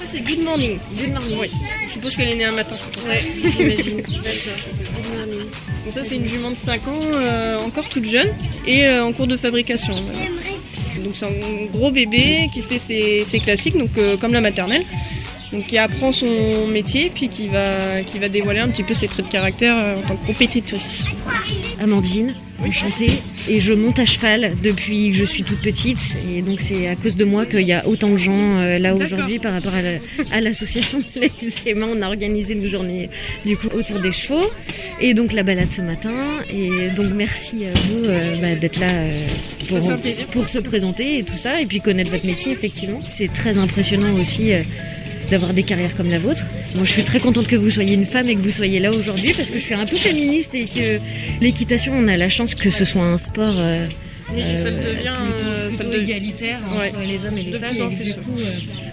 [0.00, 0.78] ça c'est Good Morning.
[0.96, 1.38] Good morning.
[1.38, 1.50] Oui.
[1.86, 2.76] Je suppose qu'elle est née un matin.
[2.80, 3.10] c'est pour ça.
[3.10, 3.22] Ouais,
[3.54, 3.96] j'imagine.
[4.02, 5.46] Good morning.
[5.84, 8.30] Donc ça c'est une jument de 5 ans, euh, encore toute jeune
[8.66, 9.94] et euh, en cours de fabrication.
[11.04, 14.84] Donc c'est un gros bébé qui fait ses, ses classiques, donc euh, comme la maternelle.
[15.52, 19.08] Donc qui apprend son métier puis qui va, qui va dévoiler un petit peu ses
[19.08, 21.04] traits de caractère en tant que compétitrice.
[21.80, 22.34] Amandine,
[22.66, 23.08] enchantée.
[23.48, 26.18] Et je monte à cheval depuis que je suis toute petite.
[26.34, 28.94] Et donc c'est à cause de moi qu'il y a autant de gens euh, là
[28.94, 31.30] aujourd'hui par rapport à la- l'association Les
[31.66, 31.88] Aimants.
[31.96, 33.08] On a organisé une journée
[33.46, 34.44] du coup autour des chevaux.
[35.00, 36.12] Et donc la balade ce matin.
[36.52, 39.24] Et donc merci à vous euh, bah, d'être là euh,
[40.32, 41.60] pour se présenter et tout ça.
[41.60, 43.00] Et puis connaître votre métier effectivement.
[43.08, 44.52] C'est très impressionnant aussi.
[45.30, 46.44] Euh, d'avoir des carrières comme la vôtre.
[46.74, 48.90] Moi, je suis très contente que vous soyez une femme et que vous soyez là
[48.90, 50.98] aujourd'hui parce que je suis un peu féministe et que
[51.40, 53.86] l'équitation, on a la chance que ce soit un sport euh,
[54.34, 56.88] Oui, euh, ça le devient, plutôt, euh, ça devient- égalitaire Ouais.
[56.90, 57.70] entre les hommes et les De femmes.
[57.72, 58.44] plus en Et que plus, du coup, euh,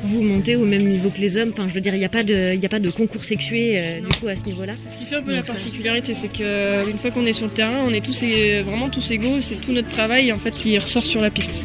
[0.04, 1.50] vous montez au même niveau que les hommes.
[1.54, 3.24] Enfin, je veux dire, il n'y a pas de, il y a pas de concours
[3.24, 4.74] sexué euh, du coup à ce niveau-là.
[4.92, 7.84] Ce qui fait un peu la particularité, c'est qu'une fois qu'on est sur le terrain,
[7.88, 8.24] on est tous
[8.66, 11.62] vraiment tous égaux, c'est tout notre travail en fait qui ressort sur la piste.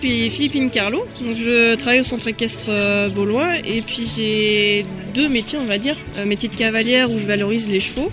[0.00, 5.28] Puis Philippine Carlo, donc je travaille au centre équestre euh, Beaulois et puis j'ai deux
[5.28, 8.10] métiers on va dire, Euh, métier de cavalière où je valorise les chevaux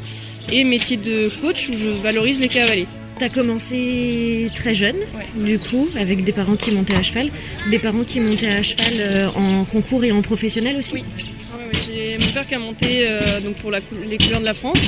[0.51, 2.87] et métier de coach où je valorise les cavaliers.
[3.19, 5.25] T'as commencé très jeune, Ouais.
[5.51, 7.29] du coup, avec des parents qui montaient à cheval,
[7.71, 10.95] des parents qui montaient à cheval euh, en concours et en professionnel aussi?
[10.95, 11.03] Oui.
[11.87, 14.53] J'ai mon père qui a monté euh, donc pour la cou- les couleurs de la
[14.53, 14.81] France,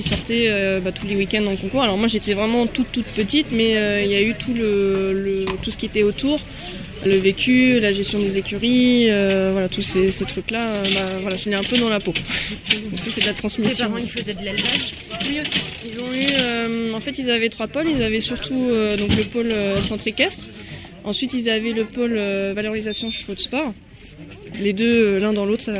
[0.00, 1.82] qui sortait euh, bah, tous les week-ends en concours.
[1.82, 5.12] Alors moi j'étais vraiment toute toute petite, mais euh, il y a eu tout le,
[5.12, 6.40] le- tout ce qui était autour,
[7.04, 10.72] le vécu, la gestion des écuries, euh, voilà tous ces, ces trucs-là.
[10.94, 12.12] bah, voilà, je l'ai un peu dans la peau.
[13.10, 13.86] C'est de la transmission.
[13.86, 14.92] parents, ils faisaient de l'élevage?
[15.28, 15.60] Oui aussi.
[15.86, 17.86] Ils ont eu, en fait, ils avaient trois pôles.
[17.94, 18.66] Ils avaient surtout
[18.98, 19.52] donc le pôle
[19.88, 20.48] centre équestre.
[21.04, 22.14] Ensuite, ils avaient le pôle
[22.54, 23.72] valorisation chevaux de sport.
[24.60, 25.74] Les deux, l'un dans l'autre, ça-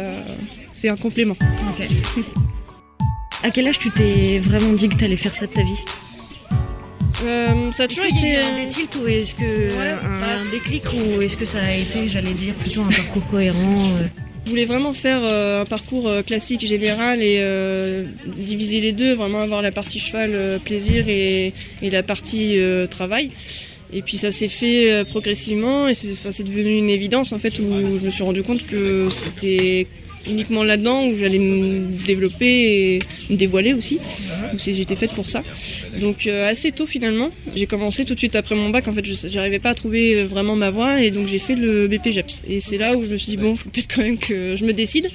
[0.74, 1.36] c'est un complément.
[3.42, 5.82] À quel âge tu t'es vraiment dit que t'allais faire ça de ta vie
[7.24, 8.36] Euh, ça a toujours été.
[8.36, 11.72] un déclic ou est-ce que euh, un, bah- un déclic ou est-ce que ça a
[11.74, 14.06] été, j'allais dire, plutôt un parcours cohérent euh,
[14.44, 17.42] Je voulais vraiment faire euh, un parcours classique général et
[18.36, 21.52] diviser les deux, vraiment avoir la partie cheval plaisir et,
[21.82, 22.58] et la partie
[22.90, 23.30] travail.
[23.92, 27.58] Et puis ça s'est fait progressivement et c'est enfin, c'est devenu une évidence en fait
[27.58, 27.64] où
[28.00, 29.86] je me suis rendu compte que c'était
[30.28, 32.98] uniquement là-dedans où j'allais me développer et
[33.30, 33.98] me dévoiler aussi.
[34.56, 35.42] J'étais faite pour ça.
[36.00, 38.86] Donc euh, assez tôt finalement, j'ai commencé tout de suite après mon bac.
[38.88, 41.88] En fait, j'arrivais pas à trouver euh, vraiment ma voie et donc j'ai fait le
[41.88, 42.42] BPGEPS.
[42.48, 44.64] Et c'est là où je me suis dit bon, faut peut-être quand même que je
[44.64, 45.10] me décide.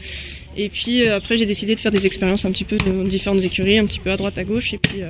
[0.58, 3.44] Et puis euh, après, j'ai décidé de faire des expériences un petit peu dans différentes
[3.44, 5.02] écuries, un petit peu à droite, à gauche, et puis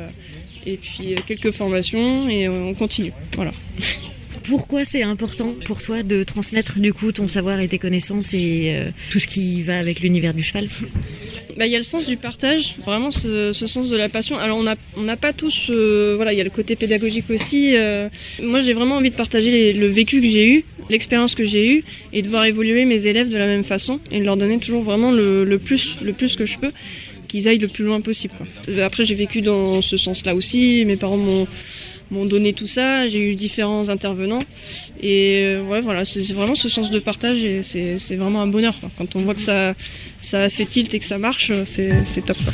[0.67, 3.13] et puis quelques formations et on continue.
[3.35, 3.51] Voilà.
[4.47, 8.73] Pourquoi c'est important pour toi de transmettre du coup ton savoir et tes connaissances et
[8.75, 10.67] euh, tout ce qui va avec l'univers du cheval?
[11.57, 14.37] Bah, il y a le sens du partage, vraiment ce, sens de la passion.
[14.37, 17.75] Alors on n'a on pas tous, euh, voilà, il y a le côté pédagogique aussi.
[17.75, 18.09] euh.
[18.43, 21.83] moi j'ai vraiment envie de partager le vécu que j'ai eu, l'expérience que j'ai eue,
[22.13, 24.83] et de voir évoluer mes élèves de la même façon et de leur donner toujours
[24.83, 26.71] vraiment le, plus, le plus que je peux,
[27.27, 28.33] qu'ils aillent le plus loin possible.
[28.83, 30.83] Après j'ai vécu dans ce sens-là aussi.
[30.85, 31.47] Mes parents m'ont
[32.15, 34.39] m'ont donné tout ça, j'ai eu différents intervenants
[35.01, 38.47] et euh, ouais voilà c'est vraiment ce sens de partage et c'est c'est vraiment un
[38.47, 38.89] bonheur quoi.
[38.97, 39.73] quand on voit que ça
[40.21, 42.53] ça fait tilt et que ça marche c'est c'est top quoi.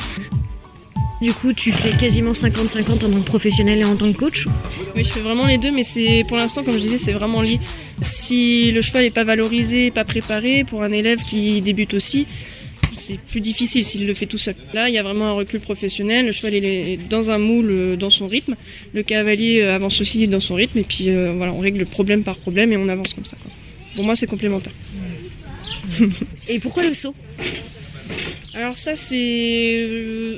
[1.22, 4.48] Du coup, tu fais quasiment 50-50 en tant que professionnel et en tant que coach.
[4.96, 7.44] Oui, je fais vraiment les deux, mais c'est pour l'instant, comme je disais, c'est vraiment
[7.44, 7.60] lié.
[8.02, 12.26] Si le cheval n'est pas valorisé, pas préparé, pour un élève qui débute aussi,
[12.94, 14.56] c'est plus difficile s'il le fait tout seul.
[14.74, 16.26] Là, il y a vraiment un recul professionnel.
[16.26, 18.56] Le cheval est dans un moule, euh, dans son rythme.
[18.94, 22.24] Le cavalier euh, avance aussi dans son rythme, et puis euh, voilà, on règle problème
[22.24, 23.38] par problème et on avance comme ça.
[23.96, 24.74] Pour moi, c'est complémentaire.
[26.48, 27.16] Et pourquoi le saut?
[28.54, 29.16] Alors ça c'est,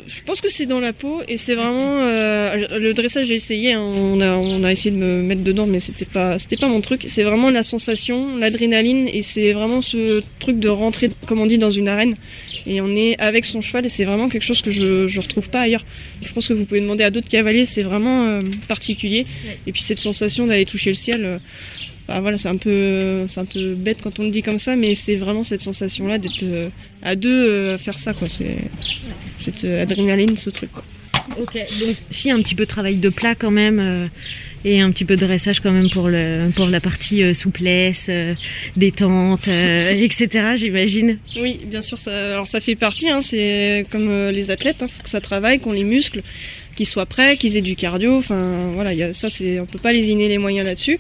[0.05, 3.73] je pense que c'est dans la peau et c'est vraiment euh, le dressage j'ai essayé,
[3.73, 6.67] hein, on a on a essayé de me mettre dedans mais c'était pas c'était pas
[6.67, 7.05] mon truc.
[7.07, 11.57] C'est vraiment la sensation, l'adrénaline et c'est vraiment ce truc de rentrer comme on dit
[11.57, 12.13] dans une arène
[12.67, 15.49] et on est avec son cheval et c'est vraiment quelque chose que je je retrouve
[15.49, 15.83] pas ailleurs.
[16.21, 19.25] Je pense que vous pouvez demander à d'autres cavaliers, c'est vraiment euh, particulier
[19.65, 21.25] et puis cette sensation d'aller toucher le ciel.
[21.25, 21.39] euh,
[22.07, 24.75] bah voilà, c'est un peu, c'est un peu bête quand on le dit comme ça,
[24.75, 26.67] mais c'est vraiment cette sensation-là d'être euh,
[27.03, 28.27] à deux euh, faire ça, quoi.
[28.29, 28.57] C'est
[29.37, 30.83] cette euh, adrénaline, ce truc, quoi.
[31.39, 34.07] Ok, donc si un petit peu de travail de plat quand même euh,
[34.65, 38.07] et un petit peu de dressage quand même pour le pour la partie euh, souplesse,
[38.09, 38.33] euh,
[38.75, 40.27] détente, etc.
[40.55, 41.17] J'imagine.
[41.37, 45.03] Oui, bien sûr, ça, alors ça fait partie, hein, c'est comme les athlètes, il faut
[45.03, 46.21] que ça travaille, qu'on les muscles,
[46.75, 49.65] qu'ils soient prêts, qu'ils aient du cardio, enfin voilà, il y a, ça, c'est, on
[49.65, 50.99] peut pas lésiner les moyens là-dessus.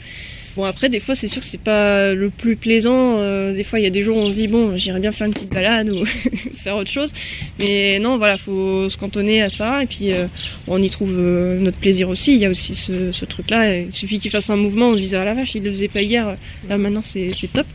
[0.55, 3.17] Bon après des fois c'est sûr que c'est pas le plus plaisant.
[3.17, 5.11] Euh, des fois il y a des jours où on se dit bon j'irais bien
[5.11, 6.05] faire une petite balade ou
[6.53, 7.11] faire autre chose.
[7.57, 10.27] Mais non voilà faut se cantonner à ça et puis euh,
[10.67, 12.33] on y trouve euh, notre plaisir aussi.
[12.33, 13.79] Il y a aussi ce, truc là.
[13.79, 15.87] Il suffit qu'il fasse un mouvement, on se dise ah la vache il le faisait
[15.87, 16.37] pas hier.
[16.69, 17.67] Là maintenant c'est top.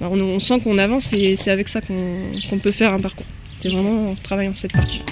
[0.00, 3.26] Bah, on, sent qu'on avance et c'est avec ça qu'on peut faire un parcours.
[3.58, 5.02] C'est vraiment en travaillant cette partie.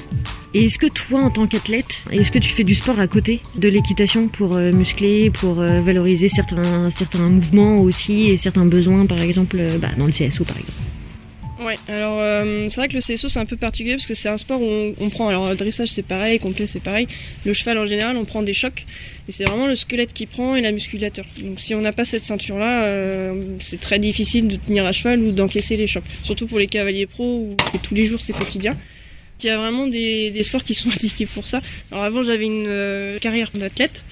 [0.54, 3.40] Et est-ce que toi, en tant qu'athlète, est-ce que tu fais du sport à côté
[3.56, 9.04] de l'équitation pour euh, muscler, pour euh, valoriser certains, certains mouvements aussi et certains besoins,
[9.04, 10.78] par exemple, euh, bah, dans le CSO, par exemple?
[11.60, 12.22] Ouais, alors
[12.70, 14.94] c'est vrai que le CSO c'est un peu particulier parce que c'est un sport où
[15.00, 17.08] on, prend, alors le dressage c'est pareil, complet c'est pareil,
[17.44, 18.86] le cheval en général on prend des chocs
[19.28, 21.24] et c'est vraiment le squelette qui prend et la musculature.
[21.42, 25.18] Donc si on n'a pas cette ceinture là, c'est très difficile de tenir à cheval
[25.18, 28.34] ou d'encaisser les chocs, surtout pour les cavaliers pros où c'est tous les jours, c'est
[28.34, 28.76] quotidien.
[29.42, 31.60] Il y a vraiment des, des sports qui sont indiqués pour ça.
[31.90, 34.04] Alors avant, j'avais une euh, carrière d'athlète.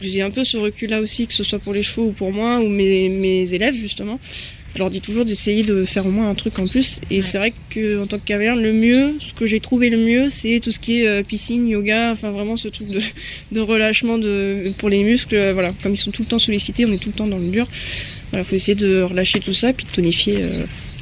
[0.00, 2.60] J'ai un peu ce recul-là aussi, que ce soit pour les chevaux ou pour moi
[2.60, 4.18] ou mes, mes élèves justement.
[4.74, 7.00] Je leur dis toujours d'essayer de faire au moins un truc en plus.
[7.10, 9.98] Et c'est vrai que en tant que cavalière, le mieux, ce que j'ai trouvé le
[9.98, 13.00] mieux, c'est tout ce qui est euh, piscine, yoga, enfin vraiment ce truc de,
[13.52, 15.34] de relâchement de, pour les muscles.
[15.34, 17.38] Euh, voilà, comme ils sont tout le temps sollicités, on est tout le temps dans
[17.38, 17.66] le dur.
[18.30, 20.44] Voilà, faut essayer de relâcher tout ça, puis de tonifier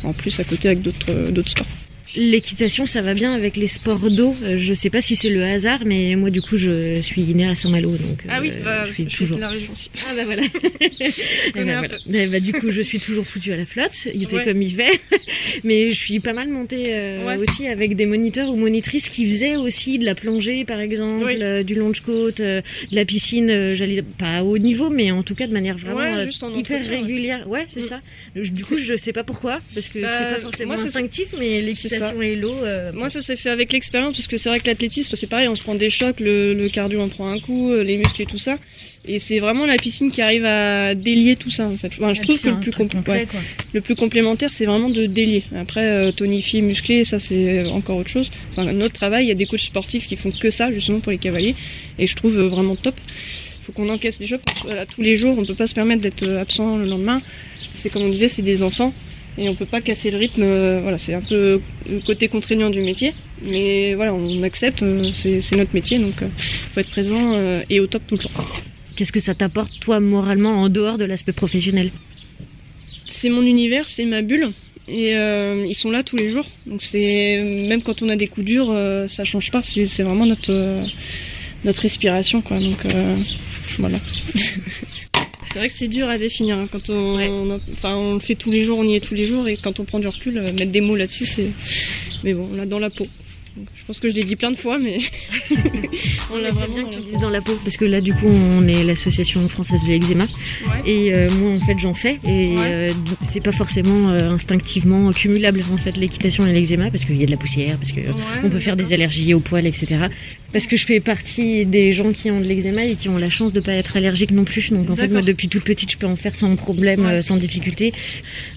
[0.04, 1.66] en plus à côté avec d'autres sports.
[2.16, 4.34] L'équitation, ça va bien avec les sports d'eau.
[4.42, 7.46] Euh, je sais pas si c'est le hasard, mais moi, du coup, je suis née
[7.46, 9.38] à Saint-Malo, donc ah oui, euh, bah, je suis toujours.
[9.38, 9.90] La région aussi.
[10.08, 10.42] Ah bah voilà.
[12.06, 14.08] bah, bah, du coup, je suis toujours foutue à la flotte.
[14.14, 14.90] Il était comme hiver,
[15.64, 19.56] mais je suis pas mal montée euh, aussi avec des moniteurs ou monitrices qui faisaient
[19.56, 22.62] aussi de la plongée, par exemple, du longe côte, de
[22.92, 23.74] la piscine.
[23.74, 26.26] J'allais pas à haut niveau, mais en tout cas de manière vraiment
[26.56, 27.46] hyper régulière.
[27.48, 27.88] Ouais, c'est mm.
[27.88, 28.00] ça.
[28.34, 32.92] Du coup, je sais pas pourquoi, parce que c'est pas forcément instinctif, mais l'équitation euh,
[32.92, 35.54] Moi, ça s'est fait avec l'expérience, parce que c'est vrai que l'athlétisme, c'est pareil, on
[35.54, 38.38] se prend des chocs, le, cardio en prend un coup, euh, les muscles et tout
[38.38, 38.56] ça.
[39.06, 41.92] Et c'est vraiment la piscine qui arrive à délier tout ça, en fait.
[41.92, 42.72] je trouve que le plus,
[43.72, 45.44] le plus complémentaire, c'est vraiment de délier.
[45.56, 48.30] Après, euh, tonifier, muscler, ça, c'est encore autre chose.
[48.50, 49.24] C'est un autre travail.
[49.24, 51.54] Il y a des coachs sportifs qui font que ça, justement, pour les cavaliers.
[51.98, 52.94] Et je trouve vraiment top.
[53.60, 54.42] Il faut qu'on encaisse les chocs.
[54.94, 57.20] tous les jours, on ne peut pas se permettre d'être absent le lendemain.
[57.72, 58.92] C'est comme on disait, c'est des enfants
[59.38, 60.42] et on peut pas casser le rythme.
[60.42, 65.10] Euh, voilà, c'est un peu le côté contraignant du métier, mais voilà, on accepte, euh,
[65.14, 67.36] c'est notre métier, donc il euh, faut être présent
[67.70, 68.30] et au top tout le temps.
[68.96, 71.90] Qu'est-ce que ça t'apporte toi moralement en dehors de l'aspect professionnel?
[73.06, 74.50] C'est mon univers, c'est ma bulle.
[74.88, 76.46] Et ils sont là tous les jours.
[76.66, 78.74] Donc c'est même quand on a des coups durs,
[79.06, 79.62] ça change pas.
[79.62, 80.50] C'est vraiment notre
[81.64, 82.58] notre respiration quoi.
[82.58, 82.78] Donc
[83.78, 83.98] voilà.
[85.50, 86.58] C'est vrai que c'est dur à définir.
[86.58, 89.26] Hein, quand on, enfin, on le fait tous les jours, on y est tous les
[89.26, 91.50] jours, et quand on prend du recul, euh, mettre des mots là-dessus, c'est.
[92.22, 93.04] Mais bon, on dans la peau
[93.74, 94.98] je pense que je l'ai dit plein de fois, mais
[96.32, 98.28] on l'a vraiment bien que tu dises dans la peau, parce que là, du coup,
[98.28, 100.26] on est l'association française de l'eczéma,
[100.86, 102.90] et euh, moi, en fait, j'en fais, et euh,
[103.22, 107.26] c'est pas forcément euh, instinctivement cumulable en fait l'équitation et l'eczéma, parce qu'il y a
[107.26, 108.00] de la poussière, parce que
[108.42, 110.06] on peut faire des allergies aux poils, etc.
[110.52, 113.28] Parce que je fais partie des gens qui ont de l'eczéma et qui ont la
[113.28, 114.70] chance de pas être allergiques non plus.
[114.70, 117.92] Donc en fait, moi, depuis toute petite, je peux en faire sans problème, sans difficulté.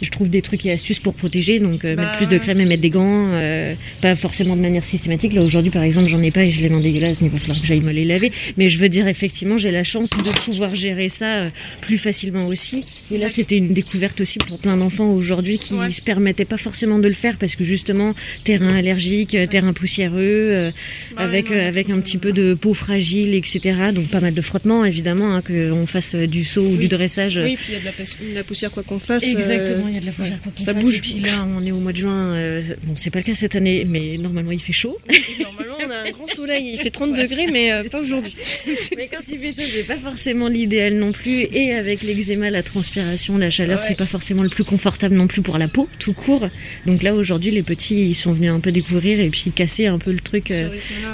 [0.02, 2.66] Je trouve des trucs et astuces pour protéger, donc mettre bah plus de crème et
[2.66, 3.32] mettre des gants,
[4.02, 5.34] pas forcément de manière systématique.
[5.34, 7.60] Là aujourd'hui par exemple j'en ai pas et j'ai les mains dégueulasses, il va falloir
[7.62, 8.32] que j'aille me les laver.
[8.58, 11.50] Mais je veux dire effectivement j'ai la chance de pouvoir gérer ça euh,
[11.80, 12.84] plus facilement aussi.
[13.10, 16.58] Et là c'était une découverte aussi pour plein d'enfants aujourd'hui qui ne se permettaient pas
[16.58, 20.72] forcément de le faire parce que justement terrain allergique, terrain poussiéreux, euh,
[21.16, 23.92] bah avec euh, avec un petit peu de peau fragile, etc.
[23.96, 27.40] Donc pas mal de frottement évidemment, hein, qu'on fasse du saut ou du dressage.
[27.42, 29.24] Oui, puis il y a de la, poussière quoi qu'on fasse.
[29.24, 30.66] Exactement, il y a de la poussière quoi qu'on fasse.
[30.66, 30.98] Ça bouge.
[30.98, 32.36] Et puis là on est au mois de juin,
[32.84, 34.81] bon c'est pas le cas cette année, mais normalement il fait chaud.
[34.84, 35.71] A un
[36.12, 38.36] grand soleil, il fait 30 degrés, mais euh, pas aujourd'hui.
[38.98, 41.48] mais quand il fait chaud, c'est pas forcément l'idéal non plus.
[41.54, 45.42] Et avec l'eczéma, la transpiration, la chaleur, c'est pas forcément le plus confortable non plus
[45.42, 46.48] pour la peau, tout court.
[46.86, 50.00] Donc là, aujourd'hui, les petits, ils sont venus un peu découvrir et puis casser un
[50.00, 50.70] peu le truc euh,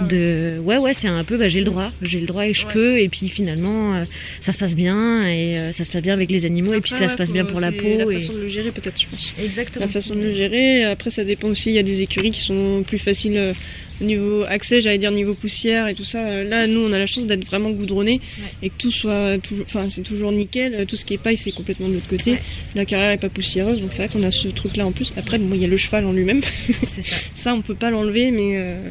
[0.08, 2.68] de ouais, ouais, c'est un peu, bah, j'ai le droit, j'ai le droit et je
[2.68, 3.00] peux.
[3.00, 4.04] Et puis finalement, euh,
[4.40, 7.10] ça se passe bien et ça se passe bien avec les animaux et puis ça
[7.10, 7.98] se passe bien pour la peau.
[7.98, 9.34] La façon de le gérer, peut-être, je pense.
[9.44, 9.86] Exactement.
[9.86, 10.84] La façon de le gérer.
[10.86, 11.70] Après, ça dépend aussi.
[11.70, 13.54] Il y a des écuries qui sont plus faciles
[14.02, 16.44] niveau accès, j'allais dire niveau poussière et tout ça.
[16.44, 18.22] Là, nous, on a la chance d'être vraiment goudronné
[18.62, 20.86] et que tout soit toujours, enfin, c'est toujours nickel.
[20.88, 22.38] Tout ce qui est paille, c'est complètement de l'autre côté.
[22.76, 25.14] La carrière est pas poussiéreuse, donc c'est vrai qu'on a ce truc-là en plus.
[25.18, 26.42] Après, bon, il y a le cheval en lui-même.
[26.42, 27.02] ça.
[27.36, 28.90] ça, on peut pas l'enlever, mais euh,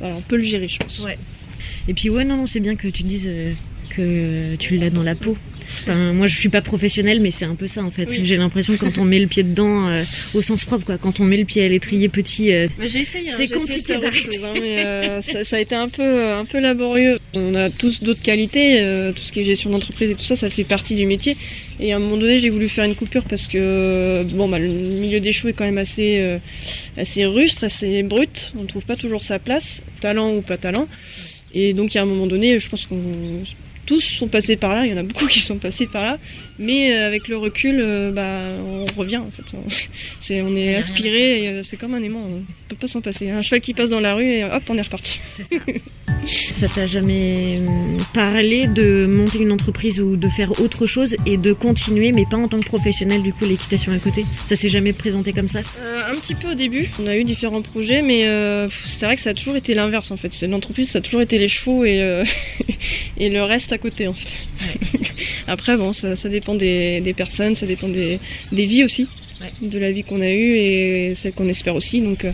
[0.00, 1.04] on peut le gérer, je pense.
[1.88, 3.52] Et puis, ouais, non, non, c'est bien que tu dises euh,
[3.90, 5.36] que tu l'as dans la peau.
[6.14, 8.08] Moi, je suis pas professionnelle, mais c'est un peu ça en fait.
[8.24, 10.02] J'ai l'impression quand on met le pied dedans, euh,
[10.34, 10.98] au sens propre, quoi.
[10.98, 14.40] Quand on met le pied à l'étrier petit, euh, bah, hein, c'est compliqué d'arrêter.
[14.44, 17.18] Hein, euh, ça, ça, a été un peu, un peu laborieux.
[17.34, 18.78] On a tous d'autres qualités,
[19.14, 21.36] tout ce qui est gestion d'entreprise et tout ça, ça fait partie du métier.
[21.80, 24.68] Et à un moment donné, j'ai voulu faire une coupure parce que bon, bah, le
[24.68, 26.22] milieu des choux est quand même assez,
[26.96, 28.52] assez rustre, assez brut.
[28.56, 30.86] On ne trouve pas toujours sa place, talent ou pas talent.
[31.54, 32.96] Et donc, il y a un moment donné, je pense qu'on
[33.86, 36.18] tous sont passés par là, il y en a beaucoup qui sont passés par là,
[36.58, 39.56] mais euh, avec le recul, euh, bah, on revient en fait.
[40.20, 43.30] C'est, on est aspiré, euh, c'est comme un aimant, on peut pas s'en passer.
[43.30, 45.18] Un cheval qui passe dans la rue et hop, on est reparti.
[45.36, 45.42] Ça
[46.68, 51.52] t'a jamais hum, parlé de monter une entreprise ou de faire autre chose et de
[51.52, 54.24] continuer, mais pas en tant que professionnel, du coup, l'équitation à côté?
[54.46, 55.60] Ça s'est jamais présenté comme ça?
[56.10, 56.90] Un petit peu au début.
[57.02, 58.26] On a eu différents projets, mais
[58.86, 60.40] c'est vrai que ça a toujours été l'inverse en fait.
[60.48, 62.22] L'entreprise, ça a toujours été les chevaux et,
[63.18, 64.36] et le reste à côté en fait.
[65.46, 68.18] Après, bon, ça, dépend des, personnes, ça dépend des,
[68.52, 69.08] vies aussi,
[69.60, 72.00] de la vie qu'on a eue et celle qu'on espère aussi.
[72.00, 72.32] Donc euh,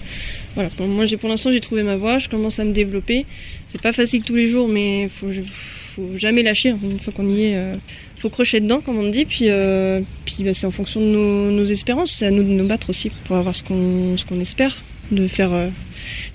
[0.55, 3.27] voilà, moi j'ai pour l'instant j'ai trouvé ma voie, je commence à me développer.
[3.69, 6.71] C'est pas facile tous les jours, mais faut, faut jamais lâcher.
[6.71, 7.77] Une fois qu'on y est, euh,
[8.17, 9.27] faut crocher dedans, comme on dit.
[9.27, 12.13] Puis, euh, puis bah, c'est en fonction de nos, espérances.
[12.13, 14.83] C'est à nous de nous battre aussi pour avoir ce qu'on ce qu'on espère,
[15.13, 15.51] de faire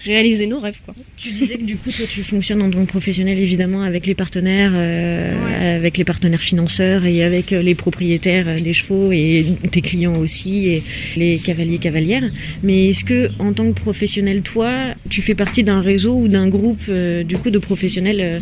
[0.03, 0.79] réaliser nos rêves.
[0.85, 0.93] Quoi.
[1.17, 4.15] Tu disais que du coup, toi, tu fonctionnes en tant que professionnel, évidemment, avec les
[4.15, 9.45] partenaires, euh, avec les partenaires financeurs et avec euh, les propriétaires euh, des chevaux et
[9.71, 10.83] tes clients aussi et
[11.15, 12.29] les cavaliers cavalières.
[12.63, 14.71] Mais est-ce que, en tant que professionnel, toi,
[15.09, 18.41] tu fais partie d'un réseau ou d'un groupe, du coup, de professionnels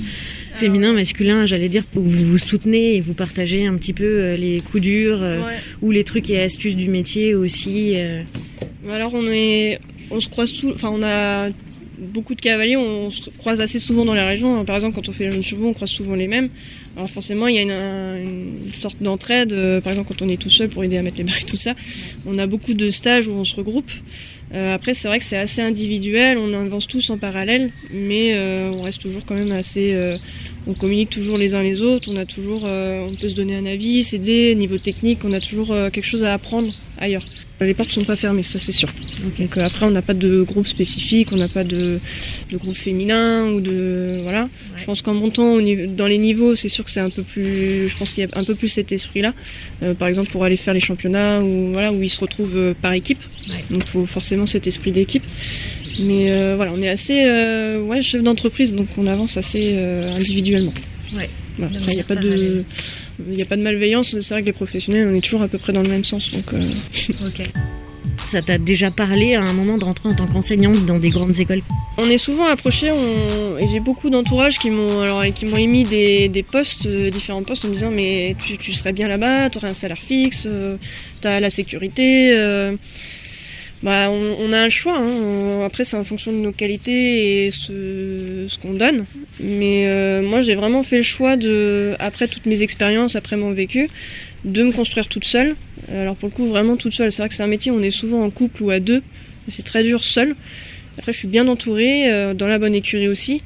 [0.55, 4.61] féminin, masculin, j'allais dire, où vous vous soutenez et vous partagez un petit peu les
[4.61, 5.23] coups durs
[5.81, 7.95] ou les trucs et astuces du métier aussi.
[8.89, 9.79] Alors on est,
[10.11, 11.49] on se croise tout, enfin on a
[12.01, 14.65] beaucoup de cavaliers, on se croise assez souvent dans la région.
[14.65, 16.49] Par exemple, quand on fait les jeunes chevaux, on croise souvent les mêmes.
[16.97, 19.53] Alors forcément, il y a une, sorte d'entraide.
[19.53, 21.45] Euh, par exemple, quand on est tout seul pour aider à mettre les barres et
[21.45, 21.75] tout ça,
[22.25, 23.91] on a beaucoup de stages où on se regroupe.
[24.53, 28.69] Euh, après, c'est vrai que c'est assez individuel, on avance tous en parallèle, mais euh,
[28.73, 29.95] on reste toujours quand même assez
[30.67, 33.55] on communique toujours les uns les autres, on a toujours, euh, on peut se donner
[33.55, 37.23] un avis, s'aider, niveau technique, on a toujours euh, quelque chose à apprendre ailleurs.
[37.59, 38.89] Les portes sont pas fermées, ça c'est sûr.
[39.37, 41.99] Donc euh, après on n'a pas de groupe spécifique, on n'a pas de,
[42.51, 44.49] de, groupe féminin ou de voilà.
[44.77, 47.87] Je pense qu'en montant au dans les niveaux, c'est sûr que c'est un peu plus,
[47.87, 49.33] je pense qu'il y a un peu plus cet esprit-là.
[49.99, 53.19] par exemple pour aller faire les championnats ou voilà où ils se retrouvent par équipe.
[53.69, 55.23] Donc il faut forcément cet esprit d'équipe.
[55.99, 60.01] Mais euh, voilà, on est assez euh, ouais, chef d'entreprise, donc on avance assez euh,
[60.55, 60.73] individuellement.
[61.15, 61.29] Ouais.
[61.87, 62.63] il n'y a pas de.
[63.27, 65.47] Il n'y a pas de malveillance, c'est vrai que les professionnels, on est toujours à
[65.47, 66.33] peu près dans le même sens.
[66.33, 67.51] Donc, ok.
[68.25, 71.39] Ça t'a déjà parlé à un moment de rentrer en tant qu'enseignante dans des grandes
[71.39, 71.61] écoles?
[71.97, 76.29] On est souvent approché et j'ai beaucoup d'entourage qui m'ont alors qui m'ont émis des,
[76.29, 79.69] des postes, différents postes en me disant mais tu, tu serais bien là-bas, tu aurais
[79.69, 80.47] un salaire fixe,
[81.21, 82.33] tu as la sécurité
[83.83, 84.97] bah, on, a un choix.
[84.97, 85.65] Hein.
[85.65, 89.05] Après, c'est en fonction de nos qualités et ce, qu'on donne.
[89.39, 93.51] Mais euh, moi, j'ai vraiment fait le choix de, après toutes mes expériences, après mon
[93.51, 93.89] vécu,
[94.45, 95.55] de me construire toute seule.
[95.91, 97.11] Alors pour le coup, vraiment toute seule.
[97.11, 99.01] C'est vrai que c'est un métier, on est souvent en couple ou à deux.
[99.47, 100.35] C'est très dur seul.
[100.97, 103.41] Après, je suis bien entourée, euh, dans la bonne écurie aussi.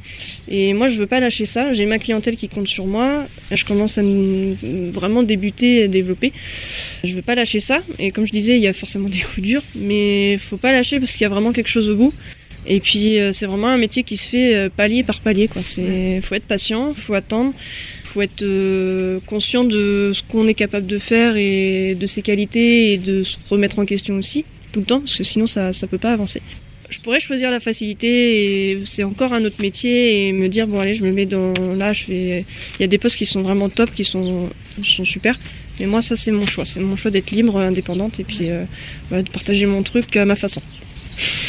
[0.47, 1.73] Et moi, je veux pas lâcher ça.
[1.73, 3.25] J'ai ma clientèle qui compte sur moi.
[3.51, 4.03] Je commence à
[4.91, 6.33] vraiment débuter et développer.
[7.03, 7.81] Je veux pas lâcher ça.
[7.99, 10.99] Et comme je disais, il y a forcément des coups durs, mais faut pas lâcher
[10.99, 12.13] parce qu'il y a vraiment quelque chose au bout.
[12.67, 15.47] Et puis, euh, c'est vraiment un métier qui se fait euh, palier par palier.
[15.47, 15.61] Quoi.
[15.61, 17.53] C'est, faut être patient, faut attendre,
[18.03, 22.97] faut être conscient de ce qu'on est capable de faire et de ses qualités et
[22.97, 25.97] de se remettre en question aussi tout le temps parce que sinon ça ça peut
[25.97, 26.41] pas avancer
[26.89, 30.79] je pourrais choisir la facilité et c'est encore un autre métier et me dire bon
[30.79, 32.45] allez je me mets dans là je fais
[32.79, 34.49] il y a des postes qui sont vraiment top qui sont
[34.83, 35.35] sont super.
[35.79, 36.65] Mais moi ça c'est mon choix.
[36.65, 38.65] C'est mon choix d'être libre indépendante et puis euh,
[39.11, 40.61] de partager mon truc à ma façon.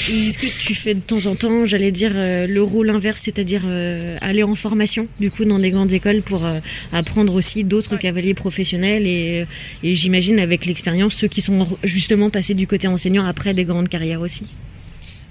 [0.09, 3.63] Est-ce que tu fais de temps en temps, j'allais dire, euh, le rôle inverse, c'est-à-dire
[3.65, 6.47] euh, aller en formation, du coup, dans des grandes écoles pour
[6.93, 9.47] apprendre aussi d'autres cavaliers professionnels et,
[9.83, 13.89] et j'imagine avec l'expérience, ceux qui sont justement passés du côté enseignant après des grandes
[13.89, 14.47] carrières aussi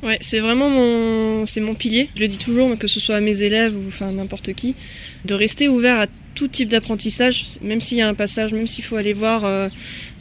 [0.05, 2.09] Ouais, c'est vraiment mon, c'est mon pilier.
[2.15, 4.75] Je le dis toujours, que ce soit à mes élèves ou enfin n'importe qui,
[5.25, 8.83] de rester ouvert à tout type d'apprentissage, même s'il y a un passage, même s'il
[8.83, 9.45] faut aller voir.
[9.45, 9.67] Euh,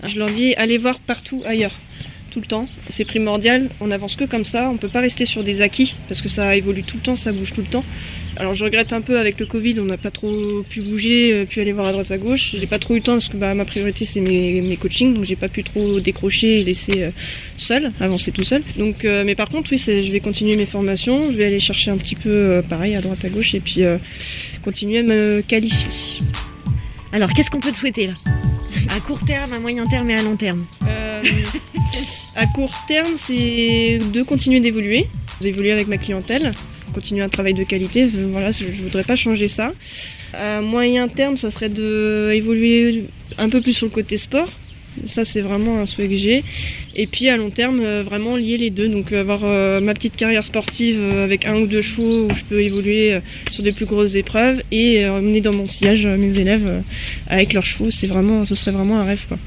[0.03, 1.75] je leur dis, allez voir partout ailleurs,
[2.41, 2.69] le temps.
[2.89, 3.69] C'est primordial.
[3.81, 4.71] On n'avance que comme ça.
[4.71, 7.33] On peut pas rester sur des acquis parce que ça évolue tout le temps, ça
[7.33, 7.85] bouge tout le temps.
[8.37, 10.33] Alors je regrette un peu avec le Covid, on n'a pas trop
[10.69, 12.57] pu bouger, euh, pu aller voir à droite à gauche.
[12.59, 15.15] J'ai pas trop eu le temps parce que bah, ma priorité c'est mes, mes coachings,
[15.15, 17.11] donc j'ai pas pu trop décrocher et laisser euh,
[17.57, 18.63] seul, avancer tout seul.
[18.77, 21.93] Donc, euh, mais par contre, oui, je vais continuer mes formations, je vais aller chercher
[21.93, 23.83] un petit peu pareil à droite à gauche et puis
[24.63, 26.25] continuer à me qualifier.
[27.13, 28.34] Alors, qu'est-ce qu'on peut te souhaiter là?
[28.95, 31.21] À court terme, à moyen terme et à long terme Euh,
[32.37, 35.09] à court terme, c'est de continuer d'évoluer,
[35.41, 36.53] d'évoluer avec ma clientèle,
[36.95, 38.07] continuer un travail de qualité.
[38.07, 39.73] Voilà, je voudrais pas changer ça.
[40.33, 44.49] À moyen terme, ça serait de évoluer un peu plus sur le côté sport.
[45.07, 46.43] Ça, c'est vraiment un souhait que j'ai.
[46.97, 48.89] Et puis à long terme, euh, vraiment lier les deux.
[48.89, 52.45] Donc avoir euh, ma petite carrière sportive euh, avec un ou deux chevaux où je
[52.45, 53.19] peux évoluer
[53.51, 56.83] sur des plus grosses épreuves et emmener dans mon sillage mes élèves
[57.29, 57.91] avec leurs chevaux.
[57.91, 59.39] C'est vraiment, ce serait vraiment un rêve, quoi.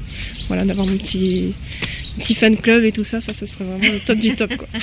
[0.48, 1.54] Voilà, d'avoir mon petit,
[2.18, 4.68] petit fan club et tout ça, ça, ça serait vraiment le top du top, quoi.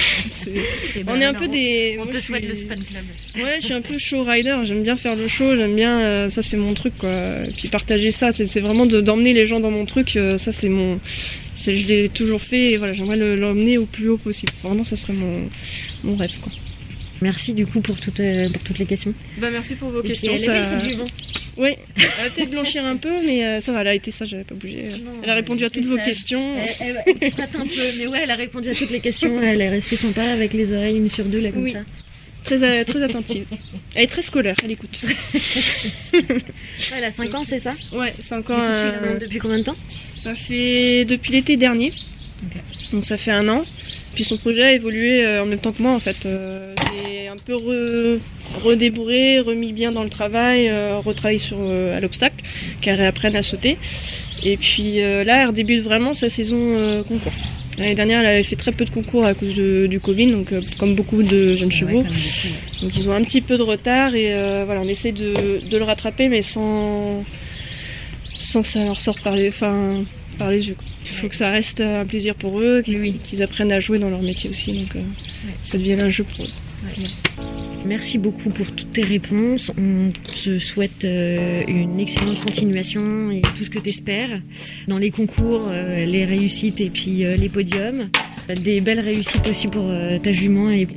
[0.97, 1.97] Eh ben, On est un peu des.
[2.01, 3.43] On te souhaite suis- le fan club.
[3.43, 6.29] Ouais, je suis un peu show rider, j'aime bien faire le show, j'aime bien, euh,
[6.29, 7.09] ça c'est mon truc quoi.
[7.11, 10.51] Et puis partager ça, c'est vraiment de- d'emmener les gens dans mon truc, euh, ça
[10.51, 10.99] c'est mon,
[11.57, 14.51] je l'ai toujours fait et voilà, j'aimerais le- l'emmener au plus haut possible.
[14.63, 15.47] Vraiment, ça serait mon,
[16.03, 16.51] mon rêve quoi.
[17.21, 19.13] Merci du coup pour toutes, euh, pour toutes les questions.
[19.37, 20.33] Bah merci pour vos Et questions.
[20.33, 20.77] elle est ça...
[21.57, 24.25] Oui, elle a peut-être blanchir un peu, mais euh, ça va, elle a été ça,
[24.25, 24.83] j'avais pas bougé.
[25.23, 26.03] Elle a répondu à toutes vos ça.
[26.03, 26.55] questions.
[26.81, 29.41] Elle, elle- elle un peu, mais ouais, elle a répondu à toutes les questions.
[29.41, 31.71] Elle est restée sympa avec les oreilles une sur deux là comme Oui.
[31.71, 31.79] ça.
[32.43, 33.45] Très, très attentive.
[33.95, 35.01] Elle est très scolaire, elle écoute.
[36.97, 37.71] Elle a 5 ans, c'est ça?
[37.93, 39.03] Ouais, c'est encore Depuis, un.
[39.15, 39.75] euh, depuis combien de temps?
[40.11, 41.91] Ça fait depuis l'été dernier.
[42.91, 43.65] Donc ça fait un an.
[44.13, 46.25] Puis son projet a évolué en même temps que moi en fait.
[46.25, 46.73] Euh,
[47.35, 48.19] un peu re-
[48.63, 52.43] redébourré, remis bien dans le travail, euh, retravaillé sur euh, à l'obstacle,
[52.81, 53.77] qu'elle réapprenne à sauter.
[54.45, 57.33] Et puis euh, là, elle débute vraiment sa saison euh, concours.
[57.77, 60.53] L'année dernière, elle avait fait très peu de concours à cause de- du Covid, donc
[60.79, 62.03] comme beaucoup de jeunes chevaux.
[62.81, 64.33] Donc ils ont un petit peu de retard et
[64.65, 65.33] voilà, on essaie de,
[65.71, 67.25] de le rattraper, mais sans,
[68.23, 70.03] sans que ça leur sorte par les, enfin,
[70.37, 70.75] par les yeux.
[70.75, 70.85] quoi.
[71.03, 74.21] Il faut que ça reste un plaisir pour eux, qu'ils apprennent à jouer dans leur
[74.21, 75.01] métier aussi, donc euh,
[75.65, 76.49] ça devienne un jeu pour eux.
[77.85, 79.71] Merci beaucoup pour toutes tes réponses.
[79.77, 84.41] On te souhaite euh, une excellente continuation et tout ce que tu espères
[84.87, 88.09] dans les concours, euh, les réussites et puis euh, les podiums.
[88.63, 90.87] Des belles réussites aussi pour ta jument et,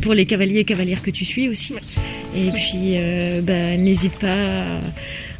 [0.00, 1.74] pour les cavaliers et cavalières que tu suis aussi.
[2.34, 2.94] Et puis,
[3.42, 4.80] bah, n'hésite pas à,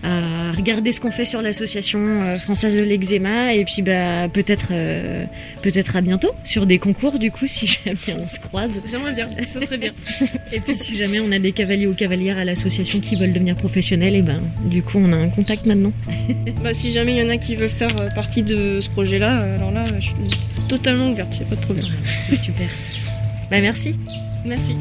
[0.05, 4.69] à regarder ce qu'on fait sur l'association euh, française de l'eczéma et puis bah, peut-être
[4.71, 5.25] euh,
[5.63, 8.85] peut-être à bientôt sur des concours du coup si jamais on se croise.
[8.89, 9.93] J'aimerais bien, ça serait bien.
[10.53, 13.55] Et puis si jamais on a des cavaliers ou cavalières à l'association qui veulent devenir
[13.55, 15.93] professionnels, et ben du coup on a un contact maintenant.
[16.63, 19.41] bah, si jamais il y en a qui veulent faire euh, partie de ce projet-là,
[19.41, 20.15] euh, alors là, je suis
[20.69, 21.87] totalement ouverte, a pas de problème.
[22.43, 22.69] Super.
[23.51, 23.95] Bah merci.
[24.45, 24.75] Merci.